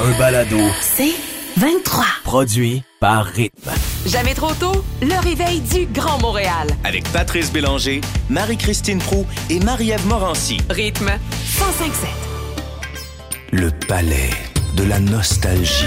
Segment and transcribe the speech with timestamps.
[0.00, 1.14] un balado C'est
[1.56, 2.04] 23.
[2.24, 3.70] produit par Rythme.
[4.06, 6.68] Jamais trop tôt, le réveil du Grand Montréal.
[6.84, 10.58] Avec Patrice Bélanger, Marie-Christine Prou et Marie-Ève Morancy.
[10.70, 11.10] Rythme
[11.58, 12.08] 1057.
[13.52, 14.30] Le palais
[14.76, 15.84] de la nostalgie.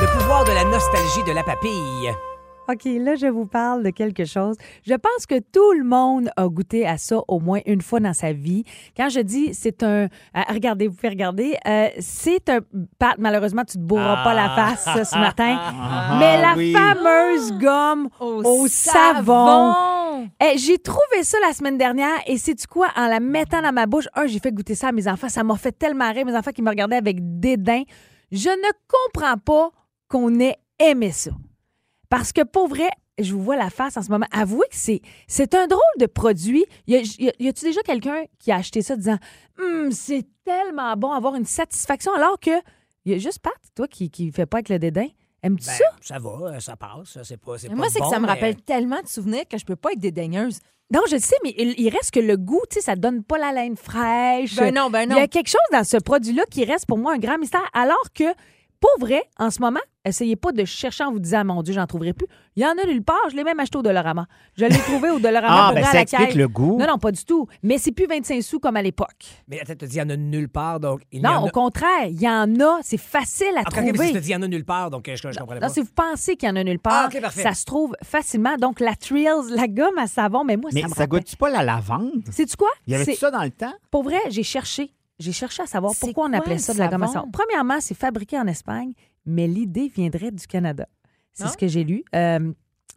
[0.00, 2.12] Le pouvoir de la nostalgie de la papille.
[2.72, 4.56] OK, là, je vous parle de quelque chose.
[4.84, 8.12] Je pense que tout le monde a goûté à ça au moins une fois dans
[8.14, 8.64] sa vie.
[8.96, 10.04] Quand je dis c'est un.
[10.06, 10.08] euh,
[10.48, 11.56] regardez, vous pouvez regarder.
[11.66, 12.60] euh, c'est un.
[12.98, 15.58] Pat, malheureusement, tu te bourras pas la face euh, ce matin.
[16.18, 16.72] mais la oui.
[16.72, 19.74] fameuse gomme au, savon.
[20.40, 22.88] Eh, j'ai trouvé ça la semaine dernière et c'est tu quoi?
[22.96, 25.42] En la mettant dans ma bouche, un j'ai fait goûter ça à mes enfants, ça
[25.42, 27.82] m'a fait tellement rire mes enfants qui me regardaient avec dédain.
[28.30, 29.70] Je ne comprends pas
[30.08, 31.30] qu'on ait aimé ça.
[32.12, 34.26] Parce que pour vrai, je vous vois la face en ce moment.
[34.32, 36.66] Avouez que c'est c'est un drôle de produit.
[36.86, 39.16] Y, a, y a- y a-tu déjà quelqu'un qui a acheté ça disant
[39.58, 42.50] Hum, c'est tellement bon avoir une satisfaction alors que
[43.06, 45.06] y a juste Pat, toi qui qui fait pas avec le dédain.
[45.42, 45.84] Aimes-tu Ben, ça?
[46.02, 47.18] ça va, euh, ça passe.
[47.24, 49.56] C'est pas, c'est pas Moi, c'est bon, que ça me rappelle tellement de souvenirs que
[49.56, 50.58] je peux pas être dédaigneuse.
[50.92, 53.24] Non, je le sais, mais il, il reste que le goût, tu sais, ça donne
[53.24, 54.54] pas la laine fraîche.
[54.56, 55.16] Ben non, ben Il non.
[55.16, 57.64] y a quelque chose dans ce produit-là qui reste pour moi un grand mystère.
[57.72, 58.24] Alors que,
[58.82, 61.86] pour vrai, en ce moment, essayez pas de chercher en vous disant, mon Dieu, j'en
[61.86, 62.26] trouverai plus.
[62.56, 63.16] Il y en a nulle part.
[63.30, 64.26] Je l'ai même acheté au Dollarama.
[64.56, 66.76] Je l'ai trouvé au Dollarama Ah, pour ben à ça la explique le goût.
[66.78, 67.46] Non, non, pas du tout.
[67.62, 69.24] Mais c'est plus 25 sous comme à l'époque.
[69.48, 71.46] Mais attends, tu dis, il y en a nulle part, donc il y Non, en
[71.46, 72.80] au contraire, il y en a.
[72.82, 74.08] C'est facile à ok, mais si trouver.
[74.08, 75.68] tu te dis, il y en a nulle part, donc euh, je, je comprenais Non,
[75.68, 75.72] pas.
[75.72, 78.56] si vous pensez qu'il y en a nulle part, Ah, ça se trouve facilement.
[78.56, 81.36] Donc, la Trills, la gomme à savon, mais moi, Mais ça me ça rappelle- goûte
[81.36, 82.10] pas la lavande?
[82.30, 82.70] Sais-tu quoi?
[82.88, 83.72] Y avait C'est- ça dans le temps?
[83.90, 84.92] Pour vrai, j'ai cherché.
[85.22, 87.28] J'ai cherché à savoir pourquoi on appelait ça de la gomme à savon?
[87.32, 88.92] Premièrement, c'est fabriqué en Espagne,
[89.24, 90.86] mais l'idée viendrait du Canada.
[91.32, 92.04] C'est ce que j'ai lu.
[92.14, 92.52] Euh,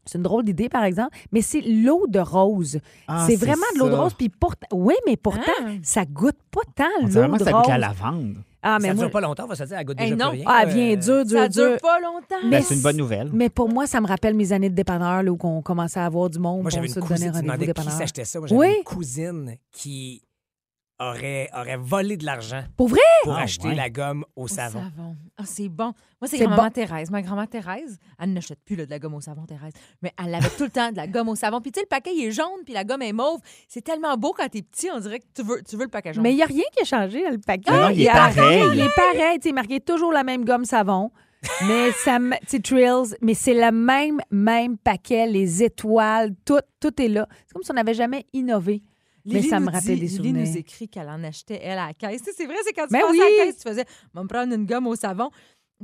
[0.07, 2.79] c'est une drôle d'idée, par exemple, mais c'est l'eau de rose.
[3.07, 4.13] Ah, c'est vraiment de l'eau de rose.
[4.13, 5.69] Puis pourtant, oui, mais pourtant, Ah.
[5.81, 7.97] ça goûte pas tant l'eau vraiment de que ça goûte la rose.
[8.01, 8.35] lavande.
[8.67, 10.23] Ah, mais ça moi, dure pas longtemps, on va se dire, elle goûte Hey, déjà
[10.25, 10.29] non.
[10.31, 10.45] plus rien.
[10.49, 11.69] ah, Euh, bien dur, dur, Ça dur.
[11.69, 12.35] dure pas longtemps.
[12.43, 13.29] Mais Ben, c'est une bonne nouvelle.
[13.33, 16.05] Mais pour moi, ça me rappelle mes années de dépanneur, là, où on commençait à
[16.05, 17.91] avoir du monde Moi, pour j'avais se une donner cousine, qui dépanneur.
[17.93, 18.39] s'achetait ça.
[18.39, 18.75] Moi, j'avais Oui.
[18.77, 20.21] une cousine qui
[20.99, 22.99] aurait, aurait volé de l'argent Pour vrai?
[23.23, 23.75] pour Ah, acheter ouais.
[23.75, 24.83] la gomme au Au savon.
[25.37, 25.85] Ah, c'est bon.
[25.85, 25.93] Moi,
[26.27, 26.69] c'est C'est grand-maman bon.
[26.71, 27.11] Thérèse.
[27.11, 29.73] Ma grand-mère Thérèse, elle n'achète plus là, de la gomme au savon, Thérèse.
[30.01, 31.59] Mais elle avait tout le temps de la gomme au savon.
[31.61, 33.39] Puis tu sais, le paquet, il est jaune, puis la gomme est mauve.
[33.67, 36.13] C'est tellement beau quand t'es petit, on dirait que tu veux, tu veux le paquet
[36.13, 36.23] jaune.
[36.23, 37.71] Mais il n'y a rien qui a changé le paquet.
[37.71, 38.63] Non, il est pareil.
[38.73, 39.39] Il est pareil.
[39.39, 41.11] Tu sais, marqué toujours la même gomme savon.
[41.67, 42.17] Mais ça,
[42.47, 47.27] sais, Trills, mais c'est le même, même paquet, les étoiles, tout, tout est là.
[47.45, 48.81] C'est comme si on n'avait jamais innové.
[49.25, 50.57] Mais Lily ça me nous rappelle dit- des Lily nous souvenirs.
[50.57, 52.21] écrit qu'elle en achetait, elle, à la caisse.
[52.37, 53.19] C'est vrai, c'est quand tu Ben passes oui.
[53.21, 55.29] à la caisse, tu faisais «Va me prendre une gomme au savon».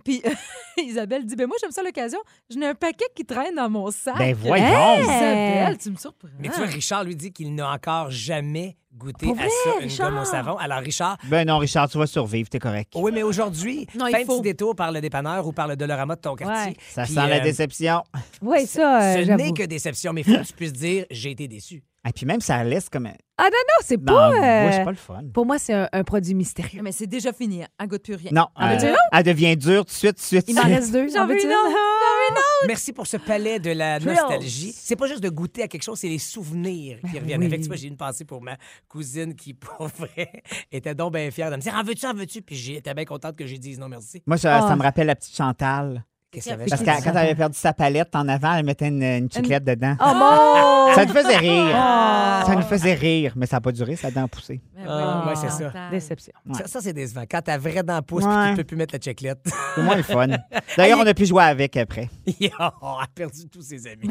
[0.06, 0.22] Puis
[0.78, 2.20] Isabelle dit «Ben moi, j'aime ça l'occasion.
[2.50, 4.64] J'en ai un paquet qui traîne dans mon sac.» Ben voyons.
[4.66, 5.02] Hey!
[5.02, 6.30] Isabelle, tu me surprends.
[6.40, 9.70] Mais tu vois, Richard lui dit qu'il n'a encore jamais goûté Pour à vrai, ça,
[9.80, 10.12] une Richard?
[10.12, 10.58] gomme au savon.
[10.58, 12.94] Alors, Richard, Ben non, Richard, tu vas survivre, t'es correct.
[12.96, 14.36] oui, mais aujourd'hui, fais un faut.
[14.38, 16.72] petit détour par le dépanneur ou par le Dollarama de ton quartier.
[16.74, 16.78] Ouais.
[16.90, 18.04] Ça Puis, sent la euh, déception.
[18.42, 21.32] Oui, ça, euh, Ce n'est que déception, mais il faut que tu puisses dire j'ai
[21.32, 21.84] été déçu.
[22.08, 23.08] Et puis même, ça laisse comme...
[23.38, 24.32] Ah non, non, c'est pas...
[24.32, 25.22] euh, c'est pas le fun.
[25.34, 26.82] Pour moi, c'est un, un produit mystérieux.
[26.84, 27.64] Mais c'est déjà fini.
[27.64, 27.68] hein.
[27.80, 28.32] Elle goûte plus rien.
[28.34, 30.46] Non, Ah, euh, veux-tu elle devient dure tout de suite, tout de suite.
[30.48, 31.08] Il de reste deux.
[31.10, 31.78] J'en veux veux-tu une autre.
[32.68, 34.72] Merci pour ce palais de la nostalgie.
[34.76, 37.48] C'est pas juste de goûter à quelque chose, c'est les souvenirs qui reviennent oui.
[37.48, 37.62] avec.
[37.62, 38.58] Tu vois, j'ai une pensée pour ma
[38.88, 42.42] cousine qui, pour vrai, était donc bien fière de me dire En veux-tu, en veux-tu
[42.42, 44.22] Puis j'étais bien contente que j'ai dit non merci.
[44.28, 44.68] Moi, ça, Ah.
[44.68, 46.04] ça me rappelle la petite Chantal.
[46.32, 49.04] Qu'est-ce avait Parce que quand elle avait perdu sa palette en avant, elle mettait une,
[49.04, 49.96] une chiclette dedans.
[50.00, 50.96] Oh mon...
[50.96, 51.72] Ça nous faisait rire.
[51.76, 52.44] Ah.
[52.46, 54.62] Ça nous faisait rire, mais ça n'a pas duré, ça a dent poussé.
[54.76, 55.72] Mais Ah, oui, ouais, c'est ça.
[55.92, 56.34] Déception.
[56.48, 56.56] Ouais.
[56.58, 57.24] Ça, ça, c'est décevant.
[57.30, 58.52] Quand ta vraie dent pousse Ouais.
[58.52, 59.40] tu peux plus mettre la checklette.
[59.76, 60.28] C'est moins le fun.
[60.78, 62.10] D'ailleurs, on a pu jouer avec après.
[62.82, 64.10] on a perdu tous ses amis.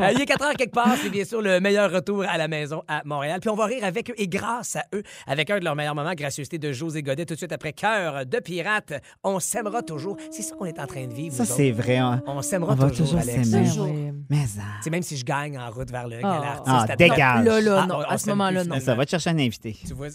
[0.00, 2.48] Euh, il est 4 heures quelque part, c'est bien sûr le meilleur retour à la
[2.48, 3.38] maison à Montréal.
[3.40, 5.94] Puis on va rire avec eux et grâce à eux, avec un de leurs meilleurs
[5.94, 8.94] moments, gracieuseté de José Godet, tout de suite après Cœur de pirate.
[9.22, 10.16] On s'aimera toujours.
[10.32, 11.39] C'est ça qu'on est en train de vivre.
[11.44, 11.96] Ça, c'est vrai.
[11.96, 12.22] hein.
[12.26, 13.48] On s'aimera On va toujours, toujours Alex.
[13.48, 13.68] s'aimer.
[13.68, 13.86] Toujours.
[13.90, 14.12] Oui.
[14.28, 14.62] Mais ça.
[14.82, 16.28] C'est même si je gagne en route vers le Ah.
[16.36, 16.62] artiste.
[16.66, 17.44] Ah, à- dégage.
[17.44, 17.94] Là, là, Ah, non.
[17.96, 18.80] on- on à ce moment-là, non.
[18.80, 19.76] Ça va te chercher un invité.
[19.86, 20.08] Tu vois?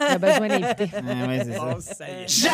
[0.00, 0.90] Il a besoin d'inviter.
[1.04, 1.46] Ouais.
[1.60, 2.50] Oh, ça y est.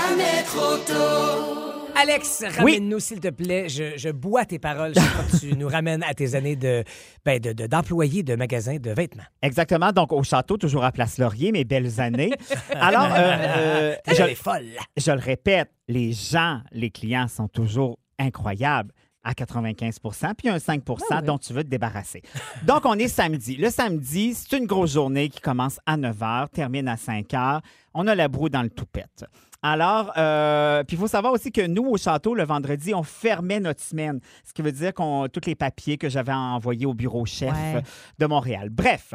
[1.99, 3.69] Alex, ramène-nous, s'il te plaît.
[3.71, 4.93] Je, je bois tes paroles.
[4.95, 6.85] Je crois que tu nous ramènes à tes années de,
[7.25, 9.23] ben, de, de- d'employé de magasin de vêtements.
[9.41, 9.93] Exactement.
[9.93, 12.33] Donc, au château, toujours à Place Laurier, mes belles années.
[12.75, 14.67] Alors, euh, euh, Elle je, est folle.
[14.97, 18.93] je le répète, les gens, les clients sont toujours incroyables
[19.25, 21.27] à 95% puis un 5 Ah oui.
[21.27, 22.23] dont tu veux te débarrasser.
[22.65, 23.57] Donc, on est samedi.
[23.57, 27.61] Le samedi, c'est une grosse journée qui commence à 9 h, termine à 5 h.
[27.95, 29.25] On a la broue dans le toupette.
[29.63, 33.59] Alors, euh, puis il faut savoir aussi que nous, au château, le vendredi, on fermait
[33.59, 34.21] notre semaine.
[34.45, 37.83] Ce qui veut dire qu'on tous les papiers que j'avais envoyés au bureau chef Ouais.
[38.19, 38.69] de Montréal.
[38.71, 39.15] Bref,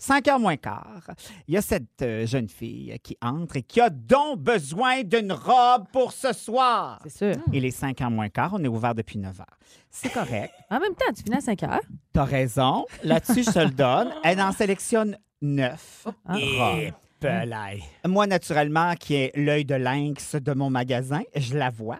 [0.00, 1.10] 5 heures moins quart,
[1.46, 5.30] il y a cette euh, jeune fille qui entre et qui a donc besoin d'une
[5.30, 7.00] robe pour ce soir.
[7.02, 7.42] C'est sûr.
[7.52, 9.58] Il est 5 heures moins quart, on est ouvert depuis 9 heures.
[9.90, 10.54] C'est correct.
[10.70, 11.80] En même temps, tu finis à 5 heures.
[12.14, 12.86] T'as raison.
[13.02, 14.10] Là-dessus, je te le donne.
[14.24, 16.38] Elle en sélectionne 9 Ah.
[16.38, 17.82] Et pelaille.
[18.06, 21.98] Moi, naturellement, qui est l'œil de lynx de mon magasin, je la vois.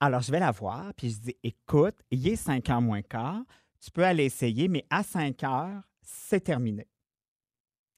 [0.00, 3.40] Alors, je vais la voir, puis je dis Écoute, il est 5 heures moins quart.
[3.80, 6.86] Tu peux aller essayer, mais à 5 heures, c'est terminé.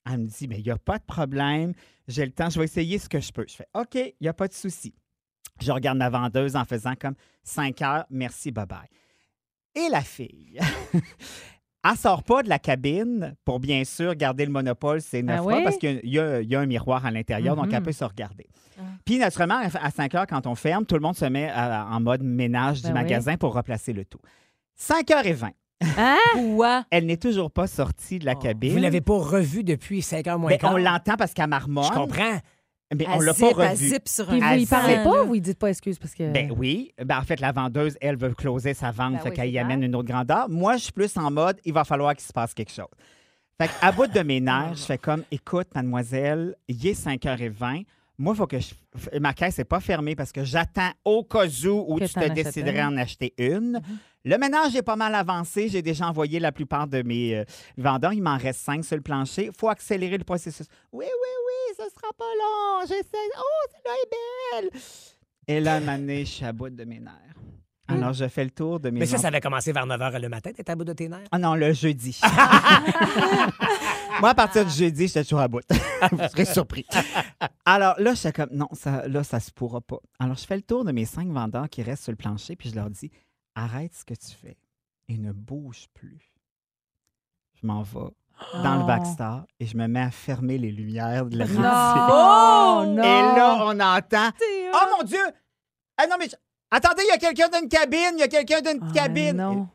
[0.06, 1.72] Elle me dit Mais il n'y a pas de problème.
[2.08, 3.44] J'ai le temps, je vais essayer ce que je peux.
[3.48, 4.94] Je fais OK, il n'y a pas de souci.
[5.60, 7.14] Je regarde ma vendeuse en faisant comme
[7.44, 8.88] 5 heures, merci, bye bye.
[9.74, 10.58] Et la fille,
[11.84, 15.42] elle sort pas de la cabine pour bien sûr garder le monopole, c'est neuf Ah
[15.42, 15.64] fois, oui?
[15.64, 17.84] parce qu'il y a- y, un miroir à l'intérieur, donc elle Mhm.
[17.84, 18.46] peut se regarder.
[18.78, 18.82] Ah.
[19.04, 22.00] Puis naturellement, à 5 heures, quand on ferme, tout le monde se met à- en
[22.00, 23.02] mode ménage Ben du oui.
[23.02, 24.20] magasin pour replacer le tout.
[24.76, 25.50] 5h20,
[25.96, 26.18] Hein?
[26.56, 26.84] Quoi?
[26.90, 28.72] elle n'est toujours pas sortie de la cabine.
[28.72, 30.74] Vous l'avez pas revu depuis 5 heures moins Ben, quart?
[30.74, 31.84] on l'entend parce qu'elle marmonne.
[31.84, 32.38] Je comprends.
[32.96, 33.88] Mais on l'a zip, pas revu.
[33.88, 35.22] zip sur Puis vous Elle parlez sent, pas là.
[35.22, 36.30] ou vous dites pas excuse parce que.
[36.32, 36.92] Ben oui.
[37.02, 39.50] Ben, en fait, la vendeuse, elle veut closer sa vente, Ben fait oui, qu'elle c'est
[39.50, 39.64] y clair.
[39.64, 40.48] amène une autre grandeur.
[40.48, 42.88] Moi, je suis plus en mode, il va falloir qu'il se passe quelque chose.
[43.60, 47.84] Fait qu'à bout de mes nerfs, je fais comme, écoute, mademoiselle, il est 5h20.
[48.20, 48.74] Moi, il faut que je...
[49.18, 52.28] ma caisse n'est pas fermée parce que j'attends au cas où, où Que tu te
[52.28, 53.80] déciderais en acheter une.
[54.26, 55.70] Le ménage est pas mal avancé.
[55.70, 57.44] J'ai déjà envoyé la plupart de mes euh,
[57.78, 58.12] vendeurs.
[58.12, 59.46] Il m'en reste cinq sur le plancher.
[59.46, 60.66] Il faut accélérer le processus.
[60.92, 61.10] Oui, oui,
[61.46, 62.80] oui, ce sera pas long.
[62.82, 63.30] J'essaie.
[63.38, 64.80] Oh, celle-là est belle.
[65.48, 67.39] Et là, un moment donné, je suis à bout de mes nerfs.
[67.90, 70.20] Alors, je fais le tour de mes Mais ça, ça avait commencé vers 9 h
[70.20, 70.50] le matin.
[70.52, 71.26] T'étais à bout de tes nerfs?
[71.32, 72.20] Ah non, le jeudi.
[74.20, 75.60] Moi, à partir du jeudi, j'étais toujours à bout.
[76.12, 76.86] Vous serez surpris.
[77.64, 79.98] Alors là, j'étais comme, non, ça, là, ça se pourra pas.
[80.18, 82.70] Alors, je fais le tour de mes cinq vendeurs qui restent sur le plancher, puis
[82.70, 83.10] je leur dis,
[83.54, 84.58] arrête ce que tu fais
[85.08, 86.32] et ne bouge plus.
[87.60, 88.10] Je m'en vais
[88.62, 88.86] dans le Oh.
[88.86, 91.46] backstar et je me mets à fermer les lumières de la.
[91.46, 92.94] Non!
[92.94, 93.02] non!
[93.02, 94.30] Et là, on entend,
[94.72, 95.18] oh mon Dieu!
[95.98, 96.36] Ah non, mais je-
[96.70, 99.36] attendez, il y a quelqu'un d'une cabine, il y a quelqu'un d'une Ah, cabine.
[99.36, 99.68] non.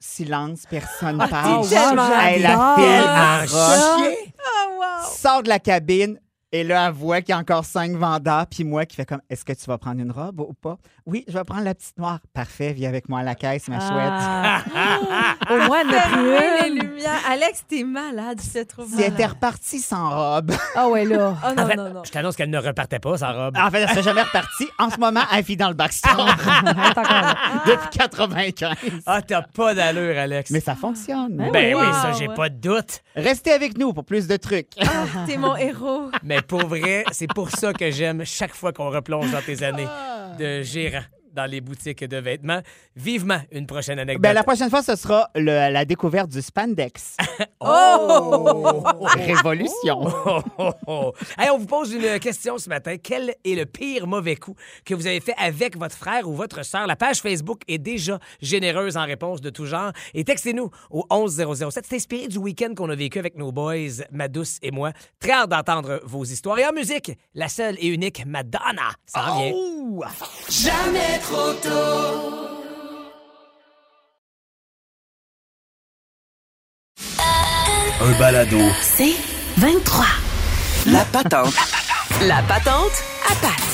[0.00, 1.64] Silence, personne Ah, parle.
[1.64, 1.90] fille ça.
[1.90, 6.20] arrache, Ah, sort de la cabine
[6.52, 9.20] et là, elle voit qu'il y a encore cinq vendeurs, puis moi qui fais comme,
[9.28, 10.78] est-ce que tu vas prendre une robe ou pas?
[11.06, 12.18] Oui, je vais prendre la petite noire.
[12.34, 13.90] Parfait, viens avec moi à la caisse, ma chouette.
[14.12, 14.62] Ah.
[15.50, 17.20] Au moins, elle les lumières.
[17.30, 20.52] Alex, t'es malade, je te trouve Si elle était repartie sans robe.
[20.74, 21.34] Ah ouais, là.
[21.44, 22.02] Oh non, En fait, non, non.
[22.04, 23.56] je t'annonce qu'elle ne repartait pas, sa robe.
[23.56, 24.68] En fait, elle s'est jamais repartie.
[24.78, 26.28] En ce moment, elle vit dans le backstore
[26.62, 27.34] Elle est encore là.
[27.66, 28.76] depuis 95.
[29.06, 30.50] Ah, t'as pas d'allure, Alex.
[30.50, 31.36] Mais ça fonctionne.
[31.52, 31.92] Ben oui, Wow.
[31.92, 33.02] ça, j'ai pas de doute.
[33.16, 34.70] Restez avec nous pour plus de trucs.
[35.26, 36.10] T'es mon héros.
[36.22, 39.88] Mais pour vrai, c'est pour ça que j'aime chaque fois qu'on replonge dans tes années
[40.38, 42.60] de gérant dans les boutiques de vêtements.
[42.96, 44.22] Vivement une prochaine anecdote.
[44.22, 47.16] Ben, la prochaine fois, ce sera le- la découverte du spandex.
[47.60, 48.82] Oh!
[49.16, 50.00] Révolution.
[50.26, 51.12] Oh, oh, oh.
[51.38, 52.96] Hey, on vous pose une question ce matin.
[53.02, 54.54] Quel est le pire mauvais coup
[54.84, 56.86] que vous avez fait avec votre frère ou votre sœur?
[56.86, 59.92] La page Facebook est déjà généreuse en réponses de tout genre.
[60.14, 61.84] Et textez-nous au 11007.
[61.88, 64.92] C'est inspiré du week-end qu'on a vécu avec nos boys, ma douce et moi.
[65.20, 66.58] Très hâte d'entendre vos histoires.
[66.58, 68.90] Et en musique, la seule et unique Madonna.
[69.06, 69.52] Ça en vient.
[71.20, 72.28] Oh!
[78.00, 78.58] Un balado.
[78.80, 79.14] C'est
[79.56, 80.04] 23.
[80.86, 81.54] La patente.
[82.26, 82.92] La patente
[83.28, 83.64] à patte.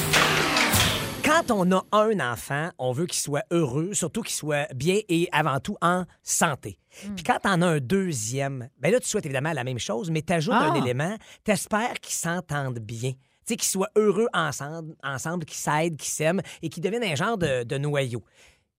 [1.23, 5.29] Quand on a un enfant, on veut qu'il soit heureux, surtout qu'il soit bien et
[5.33, 6.79] avant tout en santé.
[7.17, 10.23] Puis quand t'en as un deuxième, ben là, tu souhaites évidemment la même chose, mais
[10.23, 10.71] t'ajoutes Ah.
[10.71, 13.13] un élément, t'espères qu'ils s'entendent bien.
[13.47, 17.15] Tu sais, qu'ils soient heureux ensemble, ensemble qu'ils s'aident, qu'ils s'aiment et qu'ils deviennent un
[17.15, 18.23] genre de, de noyau.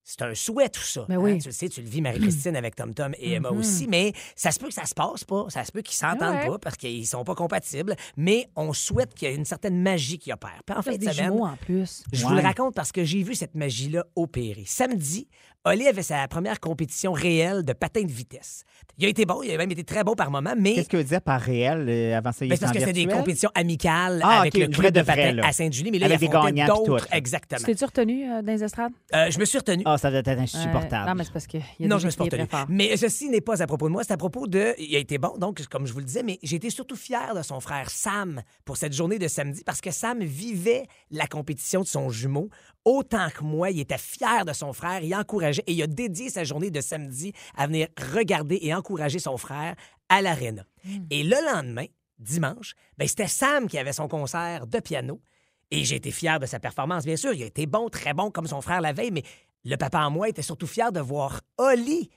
[0.08, 1.04] C'est un souhait, tout ça.
[1.10, 1.32] Ben oui.
[1.32, 1.38] hein.
[1.40, 4.52] Tu le sais, tu le vis, Marie-Christine, avec Tom Tom et Emma aussi, mais ça
[4.52, 5.48] se peut que ça se passe pas.
[5.50, 6.48] Ça se peut qu'ils s'entendent Ouais.
[6.48, 10.20] pas parce qu'ils sont pas compatibles, mais on souhaite qu'il y ait une certaine magie
[10.20, 10.62] qui opère.
[10.64, 12.04] Puis en Fait des jumeaux en plus.
[12.14, 12.30] je Ouais.
[12.30, 14.64] vous le raconte parce que j'ai vu cette magie-là opérer.
[14.68, 15.28] Samedi,
[15.66, 18.64] Oli avait sa première compétition réelle de patin de vitesse.
[19.00, 20.98] Il a été bon, il a même été très bon par moment, mais Qu'est-ce que
[20.98, 21.88] veut dire par réel?
[21.90, 24.72] euh, Avant ça, ben, parce que c'était des compétitions amicales Ah, avec ok, le une
[24.72, 25.48] club vraie de de patin là.
[25.48, 27.08] à Sainte-Julie, mais là, Avec il gagnants puis d'autres.
[27.08, 27.16] tout.
[27.16, 27.60] Exactement.
[27.60, 28.92] Tu t'es-tu retenu euh, dans les estrades?
[29.16, 29.82] Euh, je me suis retenu.
[29.86, 31.10] Ah, ça doit être Euh, insupportable.
[31.10, 32.46] non, mais c'est parce qu'il y a Non, je me suis retenu.
[32.70, 34.76] Mais ceci n'est pas à propos de moi, c'est à propos de.
[34.78, 37.34] Il a été bon, donc, comme je vous le disais, mais j'ai été surtout fier
[37.36, 41.82] de son frère Sam pour cette journée de samedi parce que Sam vivait la compétition
[41.82, 42.50] de son jumeau
[42.86, 43.72] autant que moi.
[43.72, 46.82] Il était fier de son frère, il encourageait et il a dédié sa journée de
[46.82, 49.76] samedi à venir regarder et encourager son frère
[50.10, 50.64] à l'aréna.
[51.10, 51.86] Et le lendemain,
[52.20, 55.22] dimanche, ben, c'était Sam qui avait son concert de piano.
[55.72, 57.34] Et j'ai été fier de sa performance, bien sûr.
[57.34, 59.24] Il a été bon, très bon, comme son frère la veille, mais
[59.64, 62.10] le papa en moi était surtout fier de voir Oli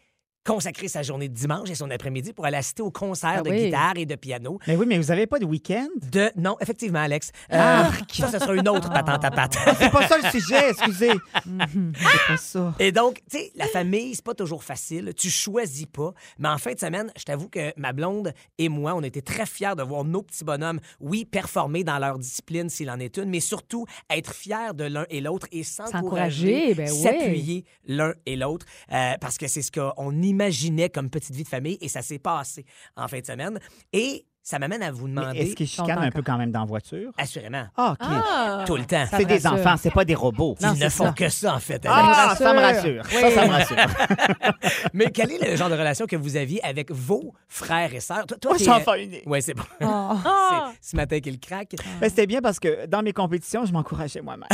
[0.48, 3.50] consacré sa journée de dimanche et son après-midi pour aller assister au concert Ah de
[3.50, 3.66] oui.
[3.66, 4.58] guitare et de piano.
[4.66, 5.88] Mais oui, mais vous n'avez pas de week-end?
[6.10, 6.30] De...
[6.36, 7.30] Non, effectivement, Alex.
[7.52, 7.90] Euh, Ah.
[8.12, 9.56] ça, ce sera une autre patente à patte.
[9.78, 11.12] C'est pas ça le sujet, excusez.
[11.44, 11.92] Mhm.
[11.94, 12.74] C'est pas ça.
[12.78, 15.12] Et donc, tu sais, la famille, c'est pas toujours facile.
[15.16, 16.12] Tu choisis pas.
[16.38, 19.44] Mais en fin de semaine, je t'avoue que ma blonde et moi, on était très
[19.46, 23.28] fiers de voir nos petits bonhommes, oui, performer dans leur discipline s'il en est une,
[23.28, 27.02] mais surtout être fiers de l'un et l'autre et s'encourager, S'encourager, ben oui.
[27.02, 31.48] s'appuyer l'un et l'autre, euh, parce que c'est ce qu'on imaginait comme petite vie de
[31.48, 32.64] famille et ça s'est passé
[32.96, 33.58] en fin de semaine.
[33.92, 36.64] Et ça m'amène à vous demander, Est-ce qu'ils chicanent un peu quand même dans la
[36.64, 37.12] voiture?
[37.18, 37.98] assurément, Ah, OK.
[38.00, 38.64] Ah!
[38.66, 39.04] tout le temps.
[39.10, 39.52] C'est des rassure.
[39.52, 40.56] enfants, c'est pas des robots.
[40.62, 41.12] Non, Ils ne font ça.
[41.12, 41.84] que ça, en fait.
[41.86, 43.04] Ah, ça me rassure.
[43.04, 43.76] Ça, ça me rassure.
[44.94, 48.24] Mais quel est le genre de relation que vous aviez avec vos frères et sœurs?
[48.26, 49.22] Toi, toi, Moi, t'es- je suis enfant unique.
[49.26, 49.64] Ouais, c'est bon.
[49.82, 50.14] Oh.
[50.80, 51.74] C'est ce matin qu'il craque.
[52.00, 54.48] Mais c'était bien parce que dans mes compétitions, je m'encourageais moi-même.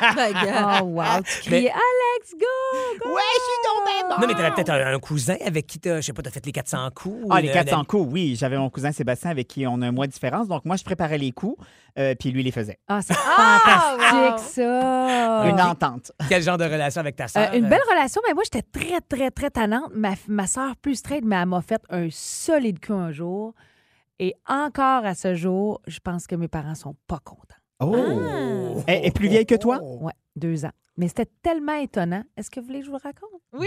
[0.00, 0.80] Regarde.
[0.82, 1.04] Oh, wow.
[1.22, 3.08] Tu criais Alex, go!
[3.10, 4.20] ouais, je suis tombée bon.
[4.22, 6.52] Non, mais t'avais peut-être un, cousin avec qui t'as, je sais pas, t'as fait les
[6.52, 7.26] 400 coups.
[7.30, 8.36] Ah, les une- 400 coups, oui.
[8.38, 10.48] J'avais mon cousin Sébastien avec qui on a un mois de différence.
[10.48, 11.56] Donc, moi, je préparais les coups,
[11.98, 12.78] euh, puis lui les faisait.
[12.88, 14.64] Ah, c'est Ah, fantastique, wow.
[14.64, 15.48] ça!
[15.48, 16.12] Une entente.
[16.28, 17.54] Quel genre de relation avec ta Euh, sœur?
[17.54, 19.90] une belle relation, mais moi, j'étais très, très, très tannante.
[19.94, 23.52] Ma, ma soeur, plus straight, mais elle m'a fait un solide coup un jour.
[24.18, 27.40] Et encore à ce jour, je pense que mes parents sont pas contents.
[27.80, 28.82] Oh!
[28.86, 29.80] Elle est plus vieille que toi?
[29.82, 30.70] Ouais, deux ans.
[30.96, 32.22] Mais c'était tellement étonnant.
[32.36, 33.30] Est-ce que vous voulez que je vous le raconte?
[33.52, 33.66] Oui!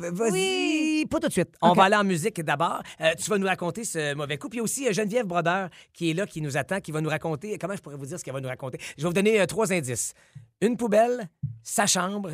[0.00, 1.06] Ben, vas-y, Oui.
[1.10, 1.54] pas tout de suite.
[1.60, 2.82] On va aller en musique d'abord.
[3.02, 4.48] Euh, tu vas nous raconter ce mauvais coup.
[4.48, 6.90] Puis il y a aussi euh, Geneviève Brodeur qui est là, qui nous attend, qui
[6.90, 7.58] va nous raconter.
[7.58, 8.78] Comment je pourrais vous dire ce qu'elle va nous raconter?
[8.96, 10.14] Je vais vous donner euh, trois indices.
[10.62, 11.28] Une poubelle,
[11.62, 12.30] sa chambre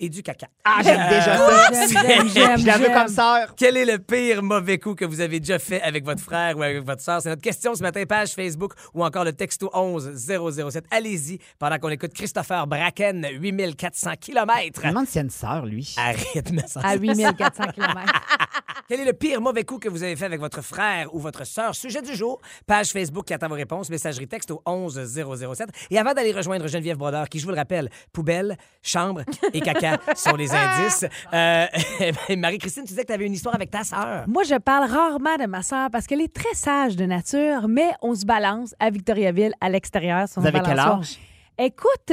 [0.00, 0.46] et du caca.
[0.64, 1.86] Ah, j'aime Euh, déjà ça.
[2.06, 2.94] j'aime, j'aime, Je la veux j'aime.
[2.94, 3.54] comme sœur.
[3.56, 6.62] Quel est le pire mauvais coup que vous avez déjà fait avec votre frère ou
[6.62, 7.20] avec votre soeur?
[7.22, 10.12] C'est notre question ce matin, page Facebook ou encore le texto 11
[10.70, 10.84] 007.
[10.90, 14.82] Allez-y pendant qu'on écoute Christopher Bracken, 8400 Je km.
[14.84, 15.84] me demande s'il y a une sœur, lui.
[16.66, 16.80] Ça.
[16.84, 17.96] À 8400 km.
[18.88, 21.44] Quel est le pire mauvais coup que vous avez fait avec votre frère ou votre
[21.46, 21.74] sœur?
[21.74, 24.98] Sujet du jour, page Facebook qui attend vos réponses, messagerie texte au 11
[25.54, 25.68] 007.
[25.90, 29.87] Et avant d'aller rejoindre Geneviève Brodeur, qui, je vous le rappelle, poubelle, chambre et caca
[30.14, 31.06] sont les indices.
[32.36, 34.26] Marie-Christine, tu disais que tu avais une histoire avec ta sœur.
[34.28, 37.90] Moi, je parle rarement de ma soeur parce qu'elle est très sage de nature, mais
[38.02, 40.28] on se balance à Victoriaville, à l'extérieur.
[40.28, 41.18] sur Vous avez quel âge?
[41.58, 42.12] Écoute,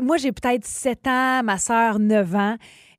[0.00, 2.56] moi, j'ai peut-être 7 ans, ma soeur 9 ans.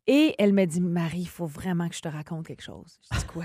[0.10, 3.00] Et elle me dit, Marie, il faut vraiment que je te raconte quelque chose.
[3.12, 3.44] Je dis quoi?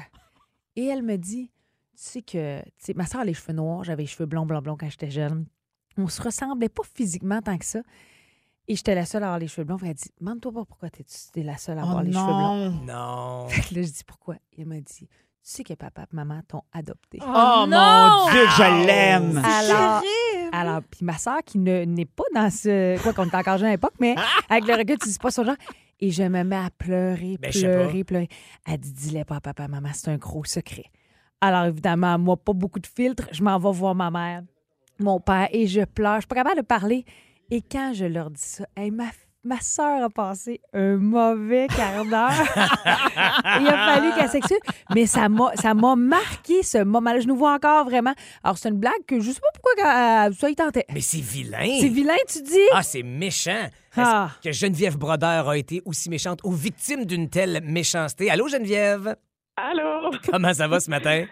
[0.76, 1.50] Et elle me dit,
[1.97, 4.47] tu sais que, tu sais, ma soeur a les cheveux noirs, j'avais les cheveux blonds,
[4.47, 5.47] blonds, blonds quand j'étais jeune.
[5.99, 7.81] On se ressemblait pas physiquement tant que ça.
[8.69, 9.78] Et j'étais la seule à avoir les cheveux blonds.
[9.85, 12.71] Elle dit, demande-toi pas pourquoi t'es, t'es la seule à avoir Oh les cheveux blonds.
[12.71, 13.42] non.
[13.42, 13.49] Non.
[13.49, 14.37] Fait que là, je dis pourquoi?
[14.57, 15.09] Il m'a dit, tu
[15.42, 17.19] sais que papa et maman t'ont adopté.
[17.21, 17.66] Oh, non!
[17.66, 19.42] mon Dieu, que je l'aime.
[19.45, 20.02] Alors,
[20.52, 23.02] alors, puis ma soeur qui ne- n'est pas dans ce.
[23.02, 24.14] Quoi qu'on était encore jeune à l'époque, mais
[24.49, 25.57] avec le recul, tu dis pas son genre.
[25.99, 28.28] Et je me mets à pleurer, Ben, pleurer, pleurer.
[28.66, 30.85] Elle dit, dis-le pas à papa, maman, c'est un gros secret.
[31.40, 33.26] Alors, évidemment, moi, pas beaucoup de filtres.
[33.33, 34.42] Je m'en vais voir ma mère,
[35.00, 36.16] mon père, et je pleure.
[36.16, 37.04] Je suis pas capable de parler.
[37.54, 39.11] Et quand je leur dis ça, hey, ma,
[39.44, 42.30] ma soeur a passé un mauvais quart d'heure.
[43.61, 44.56] Il a fallu qu'elle s'excuse.
[44.94, 47.21] Mais ça m'a, ça m'a marqué ce moment-là.
[47.21, 48.14] Je nous vois encore vraiment.
[48.42, 50.87] Alors, c'est une blague que je sais pas pourquoi euh, ça y tentait.
[50.94, 51.76] Mais c'est vilain.
[51.78, 52.56] C'est vilain, tu dis?
[52.73, 53.68] Ah, c'est méchant.
[53.99, 54.30] Ah.
[54.42, 58.30] que Geneviève Brodeur a été aussi méchante ou victime d'une telle méchanceté?
[58.30, 59.16] Allô, Geneviève?
[59.59, 60.11] Allô?
[60.26, 61.26] Comment ça va ce matin?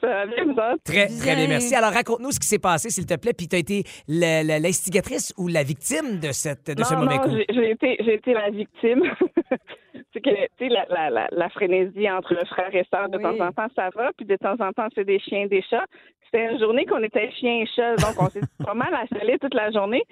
[0.00, 0.82] Ça va bien, vous autres?
[0.84, 1.18] Très, Bien.
[1.18, 1.74] très bien, merci.
[1.74, 3.32] Alors, raconte-nous ce qui s'est passé, s'il te plaît.
[3.32, 7.22] Puis, tu as été l'instigatrice ou la victime de, cette, de ce non, mauvais non,
[7.22, 7.30] coup?
[7.30, 9.02] j'ai- j'ai été, j'ai été la victime.
[10.14, 13.18] c'est que, tu sais, la, la, la, la frénésie entre le frère et sœur, de
[13.18, 13.22] Oui.
[13.22, 15.84] temps en temps, ça va, puis de temps en temps, c'est des chiens, des chats.
[16.24, 19.54] C'était une journée qu'on était chiens et chats, donc on s'est pas mal assalés toute
[19.54, 20.02] la journée.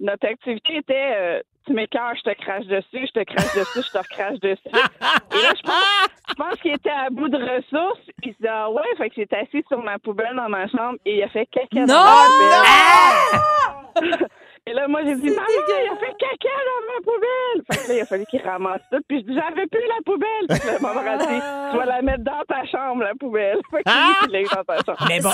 [0.00, 3.90] Notre activité était, euh, tu m'écœures, je te crache dessus, je te crache dessus, je
[3.92, 4.62] te recrache dessus.
[4.68, 8.00] Et là, je pense, je pense qu'il était à bout de ressources.
[8.22, 10.96] Il s'est dit, ah ouais, fait que s'est assis sur ma poubelle dans ma chambre
[11.04, 12.04] et il a fait caca dans Non!
[12.04, 14.28] ma poubelle.
[14.68, 17.62] Et là, moi, j'ai dit, maman, il a fait caca dans ma poubelle.
[17.70, 18.98] Fait que là, il a fallu qu'il ramasse tout.
[19.08, 20.46] Puis je dis, j'avais plus la poubelle.
[20.50, 23.60] Fait que là, maman a dit, tu vas la mettre dans ta chambre, la poubelle.
[23.70, 25.06] Fait que lui, il l'a eu dans ta chambre.
[25.08, 25.30] Mais bon,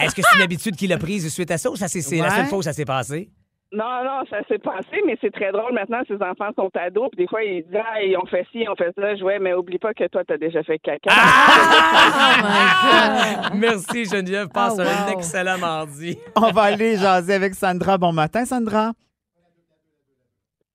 [0.00, 2.30] est-ce que c'est une habitude qu'il a prise suite à ça ou ça, c'est, la
[2.30, 3.28] seule fois où ça s'est passé?
[3.74, 6.00] Non, non, ça s'est passé, mais c'est très drôle maintenant.
[6.06, 8.68] Ses enfants sont ados, puis des fois, ils disent, ah, ils ont fait ci, ils
[8.68, 9.16] ont fait ça.
[9.16, 11.10] Je ouais, mais oublie pas que toi, t'as déjà fait caca.
[11.10, 13.54] Oh my God.
[13.58, 14.48] Merci, Geneviève.
[14.48, 16.16] Passe Oh, un excellent mardi.
[16.36, 17.98] On va aller jaser avec Sandra.
[17.98, 18.92] Bon matin, Sandra.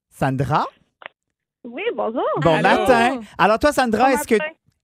[0.10, 0.66] Sandra?
[1.64, 2.24] Oui, bonjour.
[2.42, 2.62] Bon Allô?
[2.82, 3.22] matin.
[3.38, 4.36] Alors toi, Sandra, Bon est-ce que,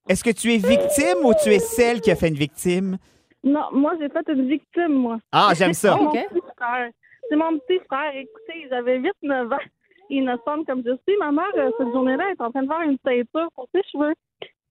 [0.07, 2.97] est-ce que tu es victime ou tu es celle qui a fait une victime?
[3.43, 5.17] Non, moi, j'ai fait une victime, moi.
[5.31, 5.97] Ah, j'aime ça.
[7.29, 8.11] C'est mon petit frère.
[8.15, 9.57] Écoutez, j'avais 8-9 ans.
[10.09, 12.81] innocente comme je suis, ma mère, euh, cette journée-là, elle est en train de faire
[12.81, 14.13] une teinture pour ses cheveux.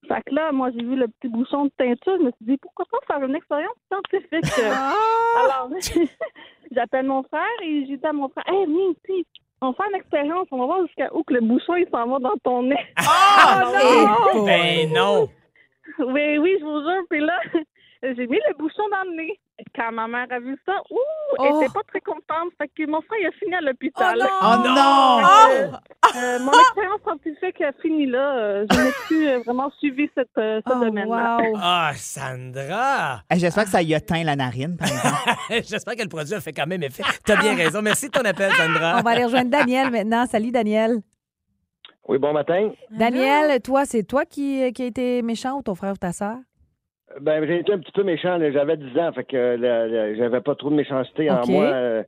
[0.07, 2.17] Fait que là, moi, j'ai vu le petit bouchon de teinture.
[2.19, 4.59] Je me suis dit, pourquoi pas faire une expérience scientifique?
[4.65, 5.71] Alors,
[6.73, 9.27] j'appelle mon frère et j'ai dit à mon frère, hey, viens ici.
[9.63, 10.47] On fait une expérience.
[10.51, 12.77] On va voir jusqu'à où que le bouchon, il s'en va dans ton nez.
[14.35, 15.29] Oh, Ben non!
[15.99, 17.03] Oui, oui, je vous jure.
[17.09, 17.39] Puis là,
[18.03, 19.41] j'ai mis le bouchon dans le nez.
[19.77, 20.97] Quand ma mère a vu ça, ouh,
[21.45, 21.63] elle Oh.
[21.63, 22.51] était pas très contente.
[22.59, 24.19] Fait que mon frère, il a fini à l'hôpital.
[24.21, 25.21] Oh non!
[25.25, 25.69] Euh,
[26.17, 28.37] euh, mon expérience scientifique a fini là.
[28.37, 31.39] Euh, je n'ai plus euh, vraiment suivi cette, ce Oh, domaine-là.
[31.41, 31.57] wow.
[31.63, 33.23] Ah, Sandra!
[33.31, 35.31] Eh, J'espère que ça y a teint la narine, par exemple.
[35.69, 37.05] J'espère que le produit a fait quand même effet.
[37.25, 37.81] T'as bien raison.
[37.81, 38.97] Merci de ton appel, Sandra.
[38.99, 40.27] On va aller rejoindre Daniel maintenant.
[40.27, 40.99] Salut, Daniel.
[42.09, 42.71] Oui, bon matin.
[42.91, 46.37] Daniel, toi, c'est toi qui, qui a été méchant ou ton frère ou ta sœur?
[47.21, 48.39] Ben, j'ai été un petit peu méchant.
[48.53, 51.65] J'avais 10 ans, fait que j'avais pas trop de méchanceté en moi.
[51.65, 52.03] euh.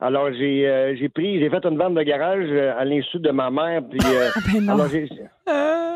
[0.00, 3.30] alors, j'ai euh, j'ai pris, j'ai fait une vente de garage euh, à l'insu de
[3.30, 3.82] ma mère.
[3.88, 4.72] Puis, euh, Ben non.
[4.74, 5.08] alors, j'ai